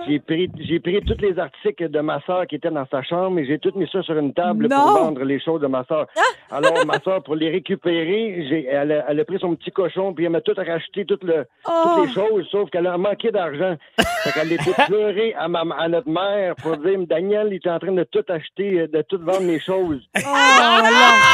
[0.07, 3.39] j'ai pris, j'ai pris tous les articles de ma soeur qui étaient dans sa chambre
[3.39, 4.77] et j'ai tout mis ça sur une table Non.
[4.77, 6.07] pour vendre les choses de ma soeur.
[6.51, 10.13] Alors, ma soeur, pour les récupérer, j'ai, elle, a, elle a pris son petit cochon
[10.15, 11.71] puis elle m'a tout racheté, tout le, Oh.
[11.97, 13.77] toutes les choses, sauf qu'elle a manqué d'argent.
[14.23, 17.79] Fait qu'elle était pleurée à, ma, à notre mère pour dire Daniel, il est en
[17.79, 20.03] train de tout acheter, euh, de tout vendre mes choses.
[20.17, 21.25] Oh, l'horreur!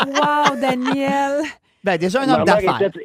[0.06, 1.42] Wow, Daniel!
[1.82, 2.80] Ben, déjà un homme d'affaires.
[2.82, 3.00] était,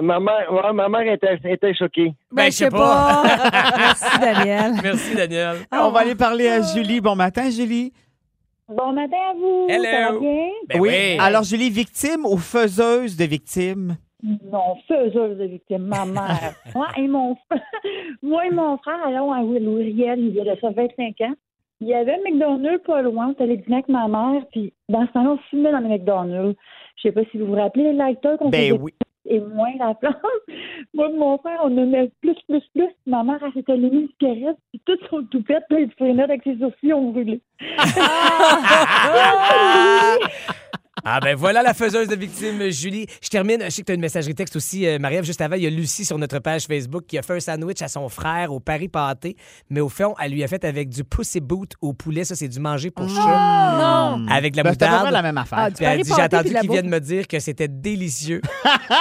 [0.00, 2.14] ma mère, ouais, ma mère était, était choquée.
[2.30, 3.22] Ben, Ben, je sais pas.
[3.78, 4.72] Merci, Daniel.
[4.82, 5.56] Merci, Daniel.
[5.72, 7.00] On va aller parler à Julie.
[7.00, 7.92] Bon matin, Julie.
[8.68, 9.66] Bon matin à vous.
[9.68, 9.84] Hello.
[9.84, 10.48] Ça va bien?
[10.68, 11.18] Ben oui.
[11.20, 13.96] Alors, Julie, victime ou faiseuse de victimes?
[14.22, 16.54] Non, faiseuse de victime, ma mère.
[16.74, 17.36] Moi et mon,
[18.22, 21.34] moi et mon frère allons à Will-Uriel, il y a de ça 25 ans.
[21.80, 25.06] Il y avait un McDonald's pas loin, on allait dîner avec ma mère, puis dans
[25.06, 26.58] ce temps-là, on fumait dans le McDonald's.
[26.96, 28.94] Je sais pas si vous vous rappelez les lighters qu'on Ben faisait oui.
[29.28, 30.16] Et moins la plante.
[30.94, 32.88] Moi et mon frère, on aimait plus, plus, plus.
[33.06, 36.92] Ma mère, s'était allumée une cigarette, puis toute son toupette, là, il avec ses sourcils,
[36.92, 37.40] on brûlait.
[41.08, 43.06] Ah ben voilà la faiseuse de victime, Julie.
[43.22, 45.24] Je termine, je sais que tu as une messagerie texte aussi, euh, Marie-Ève.
[45.24, 47.80] Juste avant, il y a Lucie sur notre page Facebook qui a fait un sandwich
[47.80, 49.36] à son frère au Paris pâté,
[49.70, 52.24] mais au fond, elle lui a fait avec du pussy boot au poulet.
[52.24, 53.14] Ça, c'est du manger pour chat.
[53.78, 54.26] Non!
[54.28, 55.12] Avec de la Ben, c'est à peu près moutarde.
[55.12, 55.58] la même affaire.
[55.60, 56.76] Ah, du Puis elle Paris dit, j'ai pâté entendu puis de la qu'il bouffe.
[56.80, 58.40] vienne me dire que c'était délicieux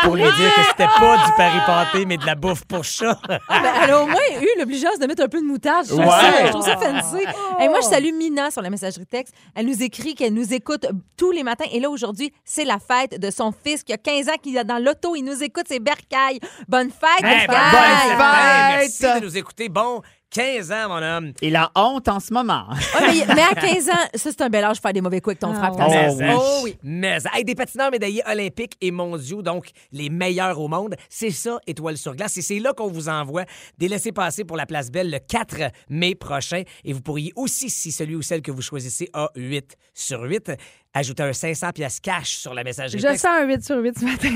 [0.04, 3.20] pour lui dire que c'était pas du Paris pâté, mais de la bouffe pour chat.
[3.28, 3.40] Ben,
[3.84, 5.86] elle a au moins eu l'obligeance de mettre un peu de moutarde.
[5.88, 6.12] Je trouve, Ouais.
[6.12, 7.24] ça, je trouve ça fancy.
[7.64, 9.34] Et moi, je salue Mina sur la messagerie texte.
[9.56, 10.86] Elle nous écrit qu'elle nous écoute
[11.18, 11.66] tous les matins.
[11.74, 14.64] Et là, aujourd'hui, c'est la fête de son fils qui a 15 ans, qui est
[14.64, 15.16] dans l'auto.
[15.16, 16.40] Il nous écoute, c'est Bercaille.
[16.68, 18.18] Bonne fête, Eh, Bercaille!
[18.18, 19.02] bonne fête!
[19.02, 19.70] Merci de nous écouter.
[19.70, 21.32] Bon, 15 ans, mon homme.
[21.42, 22.66] Il a honte en ce moment.
[22.70, 25.22] Ouais, mais, mais à 15 ans, ça, c'est un bel âge pour faire des mauvais
[25.22, 26.12] coups avec ton Ah, frère.
[26.12, 26.78] Oh, Mais, Oh oui.
[26.84, 31.60] mais hey, des patineurs médaillés olympiques et mondiaux, donc les meilleurs au monde, c'est ça,
[31.68, 32.36] Étoile sur glace.
[32.38, 33.46] Et c'est là qu'on vous envoie
[33.78, 36.64] des laissés-passer pour la Place Belle le 4 mai prochain.
[36.84, 40.52] Et vous pourriez aussi, si celui ou celle que vous choisissez a 8 sur 8,
[40.94, 43.22] ajouter un 500 pièces cash sur la messagerie Je texte.
[43.26, 44.36] sens un 8 sur 8 ce matin.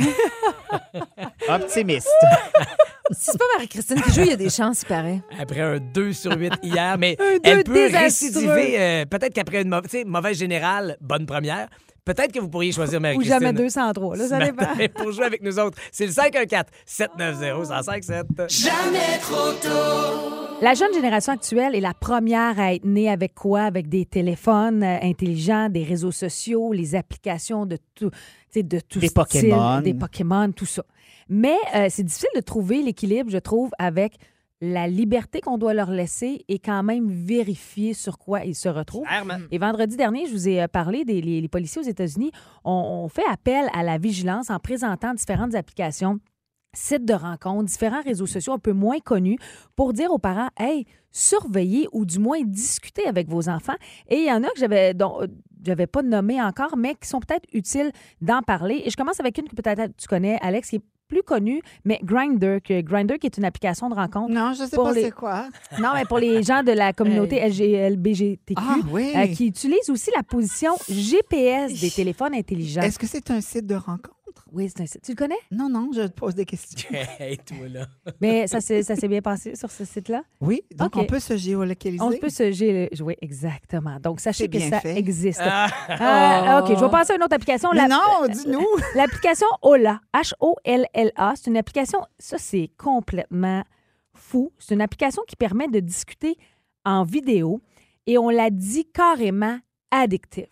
[1.49, 2.07] Optimiste.
[3.11, 5.21] Si c'est pas Marie-Christine qui joue, il y a des chances, il paraît.
[5.39, 8.03] Après un 2 sur 8 hier, mais elle peut désastreux.
[8.03, 8.79] récidiver.
[8.79, 11.67] euh, Peut-être qu'après une mauvaise, mauvaise générale, bonne première,
[12.05, 13.39] peut-être que vous pourriez choisir Ou Marie-Christine.
[13.39, 14.15] jamais 203.
[14.17, 14.61] Là, ça dépend.
[14.63, 15.77] matin pour jouer avec nous autres.
[15.91, 18.47] C'est le 514-790-1057.
[20.61, 23.61] La jeune génération actuelle est la première à être née avec quoi?
[23.61, 28.17] Avec des téléphones euh, intelligents, des réseaux sociaux, les applications de tout, tu
[28.51, 29.79] sais, de tout Des style, Pokémon.
[29.81, 30.83] des Pokémon, tout ça.
[31.29, 34.15] Mais euh, c'est difficile de trouver l'équilibre, je trouve, avec
[34.61, 39.05] la liberté qu'on doit leur laisser et quand même vérifier sur quoi ils se retrouvent.
[39.05, 39.37] Clairement.
[39.51, 42.31] Et vendredi dernier, je vous ai euh, parlé des les, les policiers aux États-Unis
[42.65, 46.19] ont fait appel à la vigilance en présentant différentes applications
[46.73, 49.37] sites de rencontres, différents réseaux sociaux un peu moins connus
[49.75, 53.75] pour dire aux parents, hey, surveillez ou du moins discutez avec vos enfants.
[54.07, 55.27] Et il y en a que j'avais, dont euh,
[55.65, 58.83] j'avais pas nommé encore, mais qui sont peut-être utiles d'en parler.
[58.85, 61.99] Et je commence avec une que peut-être tu connais, Alex, qui est plus connue, mais
[62.03, 64.31] Grindr, que Grindr qui est une application de rencontre.
[64.33, 65.47] Non, je sais Pour pas les- c'est quoi.
[65.81, 69.11] Non, mais pour les gens de la communauté LG LBGTQ, Ah oui.
[69.15, 72.81] euh, qui utilisent aussi la position GPS des téléphones intelligents.
[72.81, 74.11] Est-ce que c'est un site de rencontre?
[74.51, 75.01] Oui, c'est un site.
[75.03, 75.37] Tu le connais?
[75.51, 76.89] Non, non, je te pose des questions.
[77.19, 77.87] hey, toi, là.
[78.21, 80.23] Mais ça s'est ça s'est bien passé sur ce site-là?
[80.41, 81.01] Oui, donc OK.
[81.03, 82.01] on peut se géolocaliser.
[82.03, 82.89] On peut se gérer.
[83.01, 83.99] Oui, exactement.
[83.99, 84.97] Donc, sachez C'est que bien ça fait.
[84.97, 85.41] existe.
[85.43, 85.67] Ah.
[85.89, 87.69] Euh, OK, je vais passer à une autre application.
[87.73, 88.65] Mais non, dis-nous.
[88.95, 93.63] L'application Ola, H-O-L-L-A, c'est une application, ça c'est complètement
[94.13, 94.51] fou.
[94.59, 96.37] C'est une application qui permet de discuter
[96.85, 97.61] en vidéo
[98.07, 99.57] et on la dit carrément
[99.91, 100.47] addictive.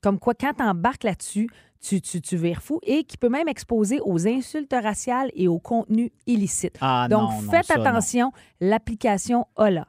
[0.00, 1.48] Comme quoi, quand tu embarques là-dessus,
[1.80, 5.58] tu, tu, tu vires fou et qui peut même exposer aux insultes raciales et aux
[5.58, 6.76] contenus illicites.
[6.80, 9.86] Ah, Donc, non, non, faites ça, attention, l'application Ola.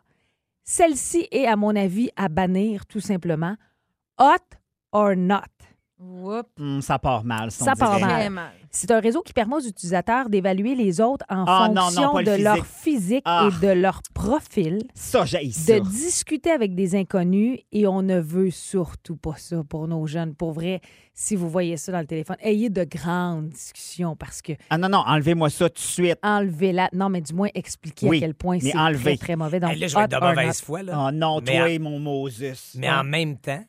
[0.64, 3.56] Celle-ci est, à mon avis, à bannir tout simplement.
[4.20, 4.58] Hot
[4.92, 5.42] or not?
[6.00, 7.50] Hum, ça part mal.
[7.50, 8.30] si on Ça part dirait.
[8.30, 8.52] mal.
[8.70, 12.20] C'est un réseau qui permet aux utilisateurs d'évaluer les autres en Ah, fonction non, pas
[12.22, 12.44] le de physique.
[12.44, 13.50] leur physique Ah.
[13.50, 14.84] et de leur profil.
[14.94, 15.80] Ça, j'ai ça.
[15.80, 20.36] de discuter avec des inconnus et on ne veut surtout pas ça pour nos jeunes.
[20.36, 20.82] Pour vrai,
[21.16, 24.90] si vous voyez ça dans le téléphone, ayez de grandes discussions parce que Ah non,
[24.90, 26.20] non, enlevez-moi ça tout de suite.
[26.22, 26.90] enlevez-la.
[26.94, 29.60] Non, mais du moins expliquer Oui, à quel point c'est très, très mauvais.
[29.60, 30.84] Donc, Hey, là, je vais être de mauvaise foi.
[30.84, 31.08] Là.
[31.08, 32.76] Oh non, Mais toi en- et mon Moses.
[32.76, 33.64] Mais en même temps,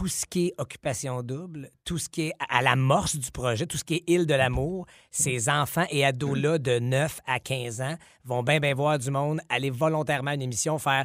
[0.00, 3.76] tout ce qui est occupation double, tout ce qui est à l'amorce du projet, tout
[3.76, 7.96] ce qui est île de l'amour, ces enfants et ados-là de 9 à 15 ans
[8.24, 11.04] vont bien, bien voir du monde, aller volontairement à une émission, faire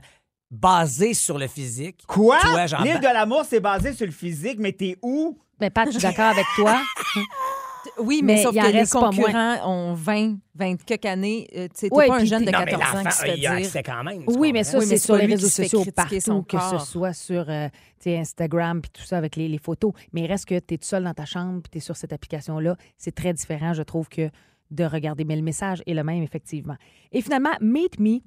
[0.50, 2.06] basé sur le physique.
[2.08, 2.40] Quoi?
[2.86, 5.38] L'île de l'amour, c'est basé sur le physique, mais t'es où?
[5.60, 6.82] Mais Pat, je suis d'accord avec toi.
[8.00, 11.48] Oui, mais, Mais sauf que les concurrents ont 20, 20 quelques années.
[11.56, 13.38] Euh, tu Ouais, pas un jeune de t'es- Non, mais 14 ans qui se fait
[13.38, 13.66] il a dire.
[13.68, 14.24] accès quand même.
[14.28, 17.46] Oui, mais ça, Oui, c'est c'est sur les réseaux sociaux partout, que ce soit sur
[17.50, 17.68] euh,
[18.06, 19.94] Instagram puis tout ça avec les, les photos.
[20.14, 21.96] Mais il reste que tu es tout seul dans ta chambre puis tu es sur
[21.98, 22.76] cette application-là.
[22.98, 24.30] C'est très différent, je trouve, que
[24.72, 25.24] de regarder.
[25.26, 26.76] Mais le message est le même, effectivement.
[27.12, 28.20] Et finalement, Meet Me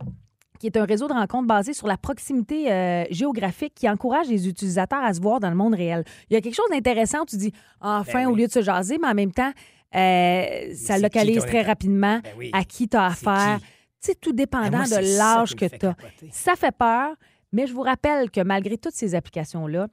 [0.59, 4.49] qui est un réseau de rencontres basé sur la proximité euh, géographique qui encourage les
[4.49, 6.05] utilisateurs à se voir dans le monde réel.
[6.31, 8.99] Il y a quelque chose d'intéressant tu dis, enfin, Ben au lieu de se jaser,
[9.01, 9.53] mais en même temps,
[9.94, 12.51] euh, ça localise très rapidement Ben oui.
[12.53, 13.59] à qui tu as affaire.
[13.61, 13.66] Tu
[14.12, 15.94] sais, tout dépendant Ben moi, de l'âge que tu as.
[15.94, 16.29] capoter.
[16.31, 17.14] Ça fait peur,
[17.53, 19.88] mais je vous rappelle que malgré toutes ces applications-là,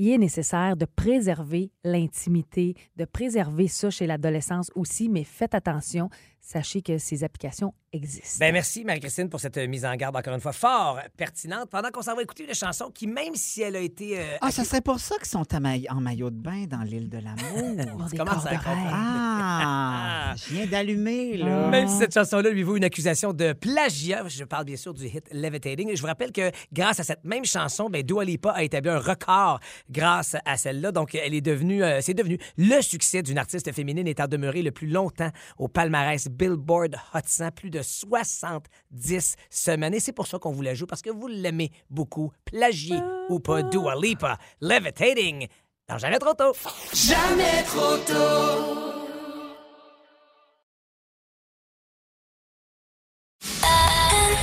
[0.00, 6.08] il est nécessaire de préserver l'intimité, de préserver ça chez l'adolescence aussi, mais faites attention,
[6.50, 8.38] sachez que ces applications existent.
[8.40, 11.68] Ben merci, Marie-Christine, pour cette euh, mise en garde, encore une fois, fort pertinente.
[11.70, 14.18] Pendant qu'on s'en va écouter une chanson qui, même si elle a été.
[14.18, 17.18] euh, Ah, ça serait pour ça qu'ils sont en maillot de bain dans l'île de
[17.18, 17.84] l'amour.
[18.10, 18.44] Comprendre.
[18.48, 18.58] rêve.
[18.90, 21.68] Ah, je viens d'allumer, là.
[21.68, 25.06] Même si cette chanson-là lui vaut une accusation de plagiat, je parle bien sûr du
[25.06, 25.94] hit Levitating.
[25.94, 28.98] Je vous rappelle que grâce à cette même chanson, ben, Dua Lipa a établi un
[28.98, 30.92] record grâce à celle-là.
[30.92, 34.70] Donc, elle est devenue, euh, c'est devenu le succès d'une artiste féminine étant demeurée le
[34.72, 39.94] plus longtemps au palmarès Billboard Hot 100, plus de 70 semaines.
[39.94, 42.32] Et c'est pour ça qu'on vous la joue, parce que vous l'aimez beaucoup.
[42.44, 42.98] Plagier
[43.28, 45.48] ou pas, Dua Lipa, Levitating.
[45.88, 46.52] Dans Jamais trop tôt.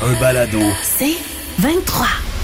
[0.01, 0.59] Un balado.
[0.83, 1.17] C'est
[1.59, 2.34] 23.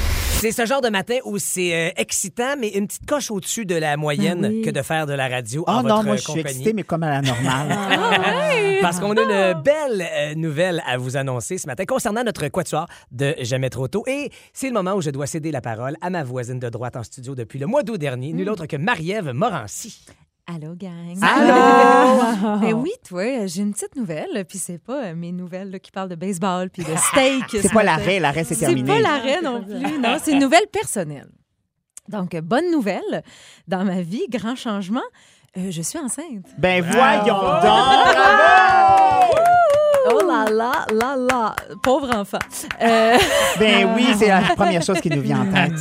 [0.42, 3.76] C'est ce genre de matin où c'est euh, excitant, mais une petite coche au-dessus de
[3.76, 4.62] la moyenne Ben oui.
[4.64, 6.82] que de faire de la radio Oh en non, votre moi, je suis excitée, mais
[6.82, 7.70] comme à la normale.
[8.82, 12.88] Parce qu'on a une belle euh, nouvelle à vous annoncer ce matin concernant notre quatuor
[13.12, 14.04] de Jamais trop tôt.
[14.08, 16.96] Et c'est le moment où je dois céder la parole à ma voisine de droite
[16.96, 20.04] en studio depuis le mois d'août dernier, nul autre que Marie-Ève Morancy.
[20.48, 21.18] Allô, gang.
[21.22, 22.60] Allô?
[22.62, 25.92] Ben oui, toi, j'ai une petite nouvelle, puis c'est pas euh, mes nouvelles là, qui
[25.92, 27.44] parlent de baseball puis de steak.
[27.50, 28.88] C'est ce pas l'arrêt, l'arrêt, c'est C'est terminé.
[28.88, 30.00] pas l'arrêt non plus.
[30.00, 31.30] Non, c'est une nouvelle personnelle.
[32.10, 33.24] Donc, bonne nouvelle.
[33.68, 35.00] Dans ma vie, grand changement,
[35.58, 36.46] euh, je suis enceinte.
[36.58, 37.62] Ben voyons donc!
[37.62, 39.34] Bravo!
[40.14, 42.40] Oh là là, là là, pauvre enfant.
[42.82, 43.18] Euh,
[43.60, 45.80] Ben oui, c'est la première chose qui nous vient en tête.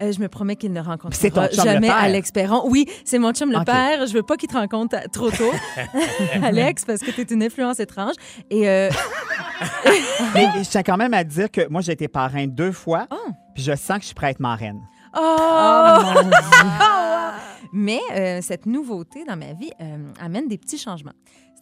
[0.00, 1.88] Euh, je me promets qu'il ne rencontrera jamais.
[1.88, 2.62] Alex Perron.
[2.68, 3.66] Oui, c'est mon chum le Ok.
[3.66, 4.06] père.
[4.06, 5.50] Je veux pas qu'il te rencontre trop tôt,
[6.42, 8.14] Alex, parce que tu es une influence étrange.
[8.50, 8.88] Et euh,
[10.34, 13.30] Mais je tiens quand même à dire que moi, j'ai été parrain deux fois, Oh.
[13.54, 14.80] puis je sens que je suis prête à être marraine.
[15.16, 15.98] Oh!
[17.72, 21.12] Mais euh, cette nouveauté dans ma vie euh, amène des petits changements.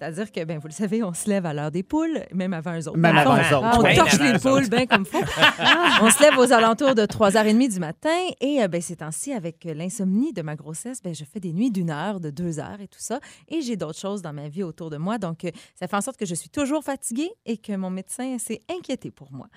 [0.00, 2.74] C'est-à-dire que, ben, vous le savez, on se lève à l'heure des poules, même avant
[2.74, 2.96] eux autres.
[2.96, 3.94] Même avant fond, eux autres, On oui.
[3.94, 5.18] torche les poules bien comme faut.
[6.00, 8.08] on se lève aux alentours de 3h30 du matin.
[8.40, 11.52] Et euh, ben, ces temps-ci, avec euh, l'insomnie de ma grossesse, ben, je fais des
[11.52, 13.20] nuits d'une heure, de deux heures et tout ça.
[13.48, 15.18] Et j'ai d'autres choses dans ma vie autour de moi.
[15.18, 18.38] Donc, euh, ça fait en sorte que je suis toujours fatiguée et que mon médecin
[18.38, 19.48] s'est inquiété pour moi.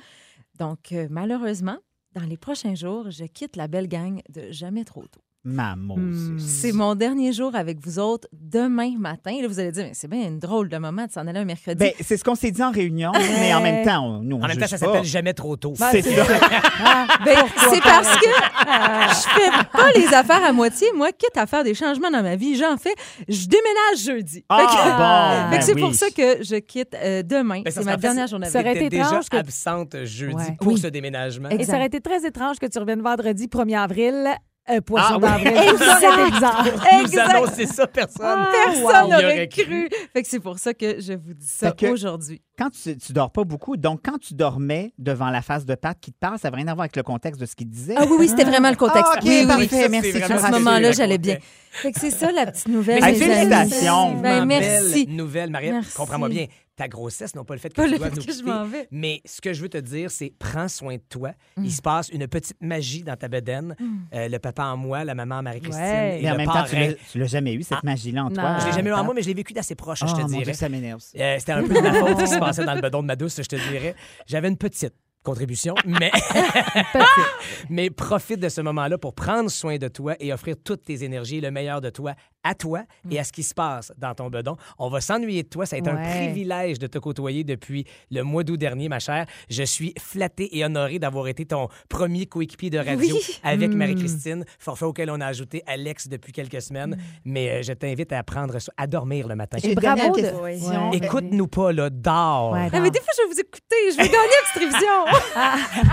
[0.60, 1.78] Donc, malheureusement,
[2.12, 5.22] dans les prochains jours, je quitte la belle gang de Jamais trop tôt.
[5.46, 6.40] Ma Hmm.
[6.40, 9.32] C'est mon dernier jour avec vous autres demain matin.
[9.38, 11.40] Et là, vous allez dire, mais c'est bien une drôle de moment de s'en aller
[11.40, 11.80] un mercredi.
[11.80, 14.44] Ben, c'est ce qu'on s'est dit en réunion, mais en même temps, on, nous, on
[14.44, 15.74] En même temps, ça s'appelle Jamais trop tôt.
[15.76, 16.24] C'est ça.
[17.26, 17.36] Ben,
[17.70, 20.88] c'est parce que je fais pas les affaires à moitié.
[20.96, 22.94] Moi, quitte à faire des changements dans ma vie, j'en fais.
[23.28, 24.46] Je déménage jeudi.
[24.50, 25.82] Ah, Fait que- bon, fait que ben c'est oui.
[25.82, 27.62] pour ça que je quitte euh, demain.
[27.64, 30.58] Ben, ça c'est ma dernière journée ça aurait été déjà étrange que- absente jeudi Ouais.
[30.60, 30.80] pour Oui.
[30.80, 31.50] ce déménagement.
[31.50, 34.28] Et ça aurait été très étrange que tu reviennes vendredi 1er avril
[34.66, 35.52] Un poisson Ah, d'avril.
[35.54, 37.04] oui.
[37.12, 38.26] Nous annoncer ça, personne.
[38.26, 39.90] Ah, Personne n'aurait aurait cru.
[40.14, 42.42] Fait que c'est pour ça que je vous dis ça aujourd'hui.
[42.58, 45.98] Quand tu, tu dors pas beaucoup, donc quand tu dormais devant la face de Pat
[46.00, 47.96] qui te parle, ça n'a rien à voir avec le contexte de ce qu'il disait.
[47.98, 49.12] Ah oui, oui, c'était vraiment le contexte.
[49.14, 49.70] Ah, ok, oui, oui, parfait, oui.
[49.70, 50.24] Ça, c'est merci.
[50.24, 51.38] À ce moment-là, j'allais bien.
[51.72, 53.04] Fait que c'est ça, la petite nouvelle.
[53.04, 54.12] Hey, félicitations.
[54.22, 55.08] Ben, Belle merci.
[55.08, 55.74] nouvelle, Marie-Ève.
[55.74, 55.98] Merci.
[55.98, 56.46] Comprends-moi bien.
[56.76, 58.88] Ta grossesse, non pas le fait que Pas tu dois nous que quitter, vais.
[58.90, 61.30] Mais ce que je veux te dire, c'est prends soin de toi.
[61.56, 61.66] Mm.
[61.66, 63.76] Il se passe une petite magie dans ta bedaine.
[64.12, 66.18] Euh, le papa en moi, la maman en Marie-Christine Ouais.
[66.20, 66.88] et Mais en le même temps, tu parrain.
[66.88, 67.82] l'as- tu l'as jamais eu, cette Ah.
[67.84, 68.36] magie-là en Non.
[68.36, 68.58] toi.
[68.60, 69.04] Je l'ai jamais eu en Ah.
[69.04, 70.44] moi, mais je l'ai vécu d'assez proche, Oh, je te mon dirais.
[70.46, 71.00] Dieu, ça m'énerve.
[71.16, 73.08] Euh, C'était un peu de ma faute ce qui se passait dans le bedon de
[73.08, 73.94] ma douce, je te dirais.
[74.26, 76.12] J'avais une petite contribution, mais,
[77.70, 81.40] mais profite de ce moment-là pour prendre soin de toi et offrir toutes tes énergies,
[81.42, 84.56] le meilleur de toi à toi et à ce qui se passe dans ton bedon.
[84.78, 85.66] On va s'ennuyer de toi.
[85.66, 89.26] Ça a été un privilège de te côtoyer depuis le mois d'août dernier, ma chère.
[89.50, 93.40] Je suis flattée et honorée d'avoir été ton premier coéquipier de radio Oui.
[93.44, 93.78] avec Mm.
[93.78, 96.98] Marie-Christine, forfait auquel on a ajouté Alex depuis quelques semaines.
[97.26, 99.58] Mais euh, je t'invite à prendre à dormir le matin.
[99.64, 100.42] Une bravo de-.
[100.42, 100.58] Ouais.
[100.98, 102.52] Écoute-nous pas, là, dors.
[102.52, 103.76] Ouais, Ah, mais des fois, je vais vous écouter.
[103.92, 105.06] Je vais gagner révision.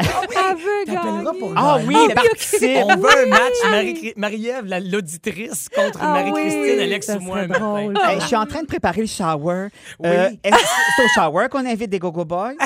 [0.00, 1.38] Elle veut T'appelleras gagner.
[1.38, 1.94] pour Ah oui.
[1.96, 7.20] On veut un match Marie- Marie-Ève, la- l'auditrice, contre Ah Marie-Christine, oui, Alex ça ou
[7.20, 7.36] moi.
[7.36, 7.60] serait un matin.
[7.60, 7.98] drôle.
[8.04, 9.68] Hey, je suis en train de préparer le shower.
[9.98, 10.08] Oui.
[10.08, 10.62] Euh, est-ce que
[10.96, 12.52] c'est au shower qu'on invite des gogo boys?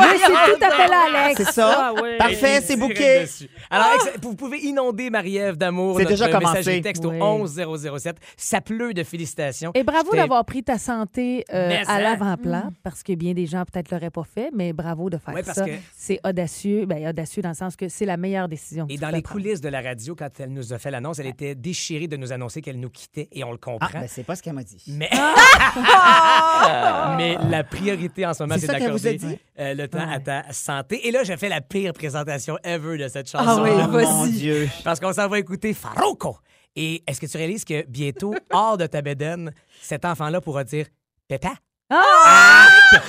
[0.00, 1.42] Oui, c'est tout à fait là, Alex.
[1.42, 1.92] C'est ça?
[2.18, 3.26] Parfait, c'est bouquet.
[3.68, 5.96] Alors, ex- vous pouvez inonder Marie-Ève d'amour.
[5.98, 6.80] C'est déjà commencé.
[6.80, 7.18] texte au Oui.
[7.20, 8.16] 11007.
[8.36, 9.72] Ça pleut de félicitations.
[9.74, 13.90] Et bravo d'avoir pris ta santé euh, à l'avant-plan, parce que bien des gens peut-être
[13.90, 15.64] l'auraient pas fait, mais bravo de faire Ouais, ça.
[15.64, 18.86] que- C'est audacieux, ben, audacieux dans le sens que c'est la meilleure décision.
[18.88, 19.42] Et dans les prendre.
[19.42, 22.32] coulisses de la radio, quand elle nous a fait l'annonce, elle était déchirée de nous
[22.32, 24.00] annoncer qu'elle nous quittait et on le Ah, comprend.
[24.00, 24.82] ben c'est pas ce qu'elle m'a dit.
[24.88, 25.10] Mais...
[27.16, 29.18] Mais la priorité en ce moment, C'est d'accorder
[29.58, 30.22] euh, le temps à Ouais.
[30.22, 31.06] ta santé.
[31.06, 33.44] Et là, j'ai fait la pire présentation ever de cette chanson.
[33.46, 34.04] Ah oui, Oh, vas-y.
[34.06, 34.68] mon Dieu.
[34.84, 36.36] Parce qu'on s'en va écouter Farouko.
[36.76, 40.86] Et est-ce que tu réalises que bientôt, hors de ta bédaine, cet enfant-là pourra dire
[41.26, 41.54] Pépin?
[41.90, 43.00] Arc!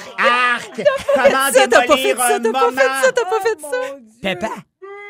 [1.15, 3.95] Comment Ça, t'as pas fait ça, t'as pas fait ça, t'as pas fait ça.
[4.22, 4.48] Pépin?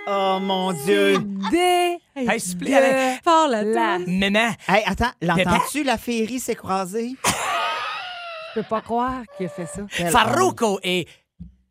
[0.07, 1.17] Oh, mon Dieu.
[1.51, 3.19] Dé- Hey, s'il te plaît.
[3.23, 3.99] Fort la La-.
[3.99, 7.15] Maman, Hey, attends, l'entends-tu, la féerie s'est croisée?
[7.25, 9.83] Je peux pas croire qu'il a fait ça.
[10.09, 11.07] Farouko et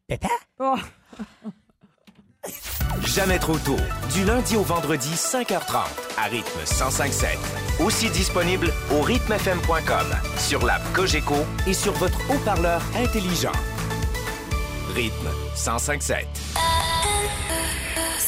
[0.07, 0.29] Pépin?
[0.59, 0.77] Oh.
[3.05, 3.77] Jamais trop tôt.
[4.15, 5.85] Du lundi au vendredi, 5h30,
[6.17, 7.37] à rythme 105.7.
[7.85, 10.07] Aussi disponible au rythmefm.com,
[10.39, 11.35] sur l'app Cogeco
[11.67, 13.53] et sur votre haut-parleur intelligent.
[14.95, 16.25] Rythme 105.7.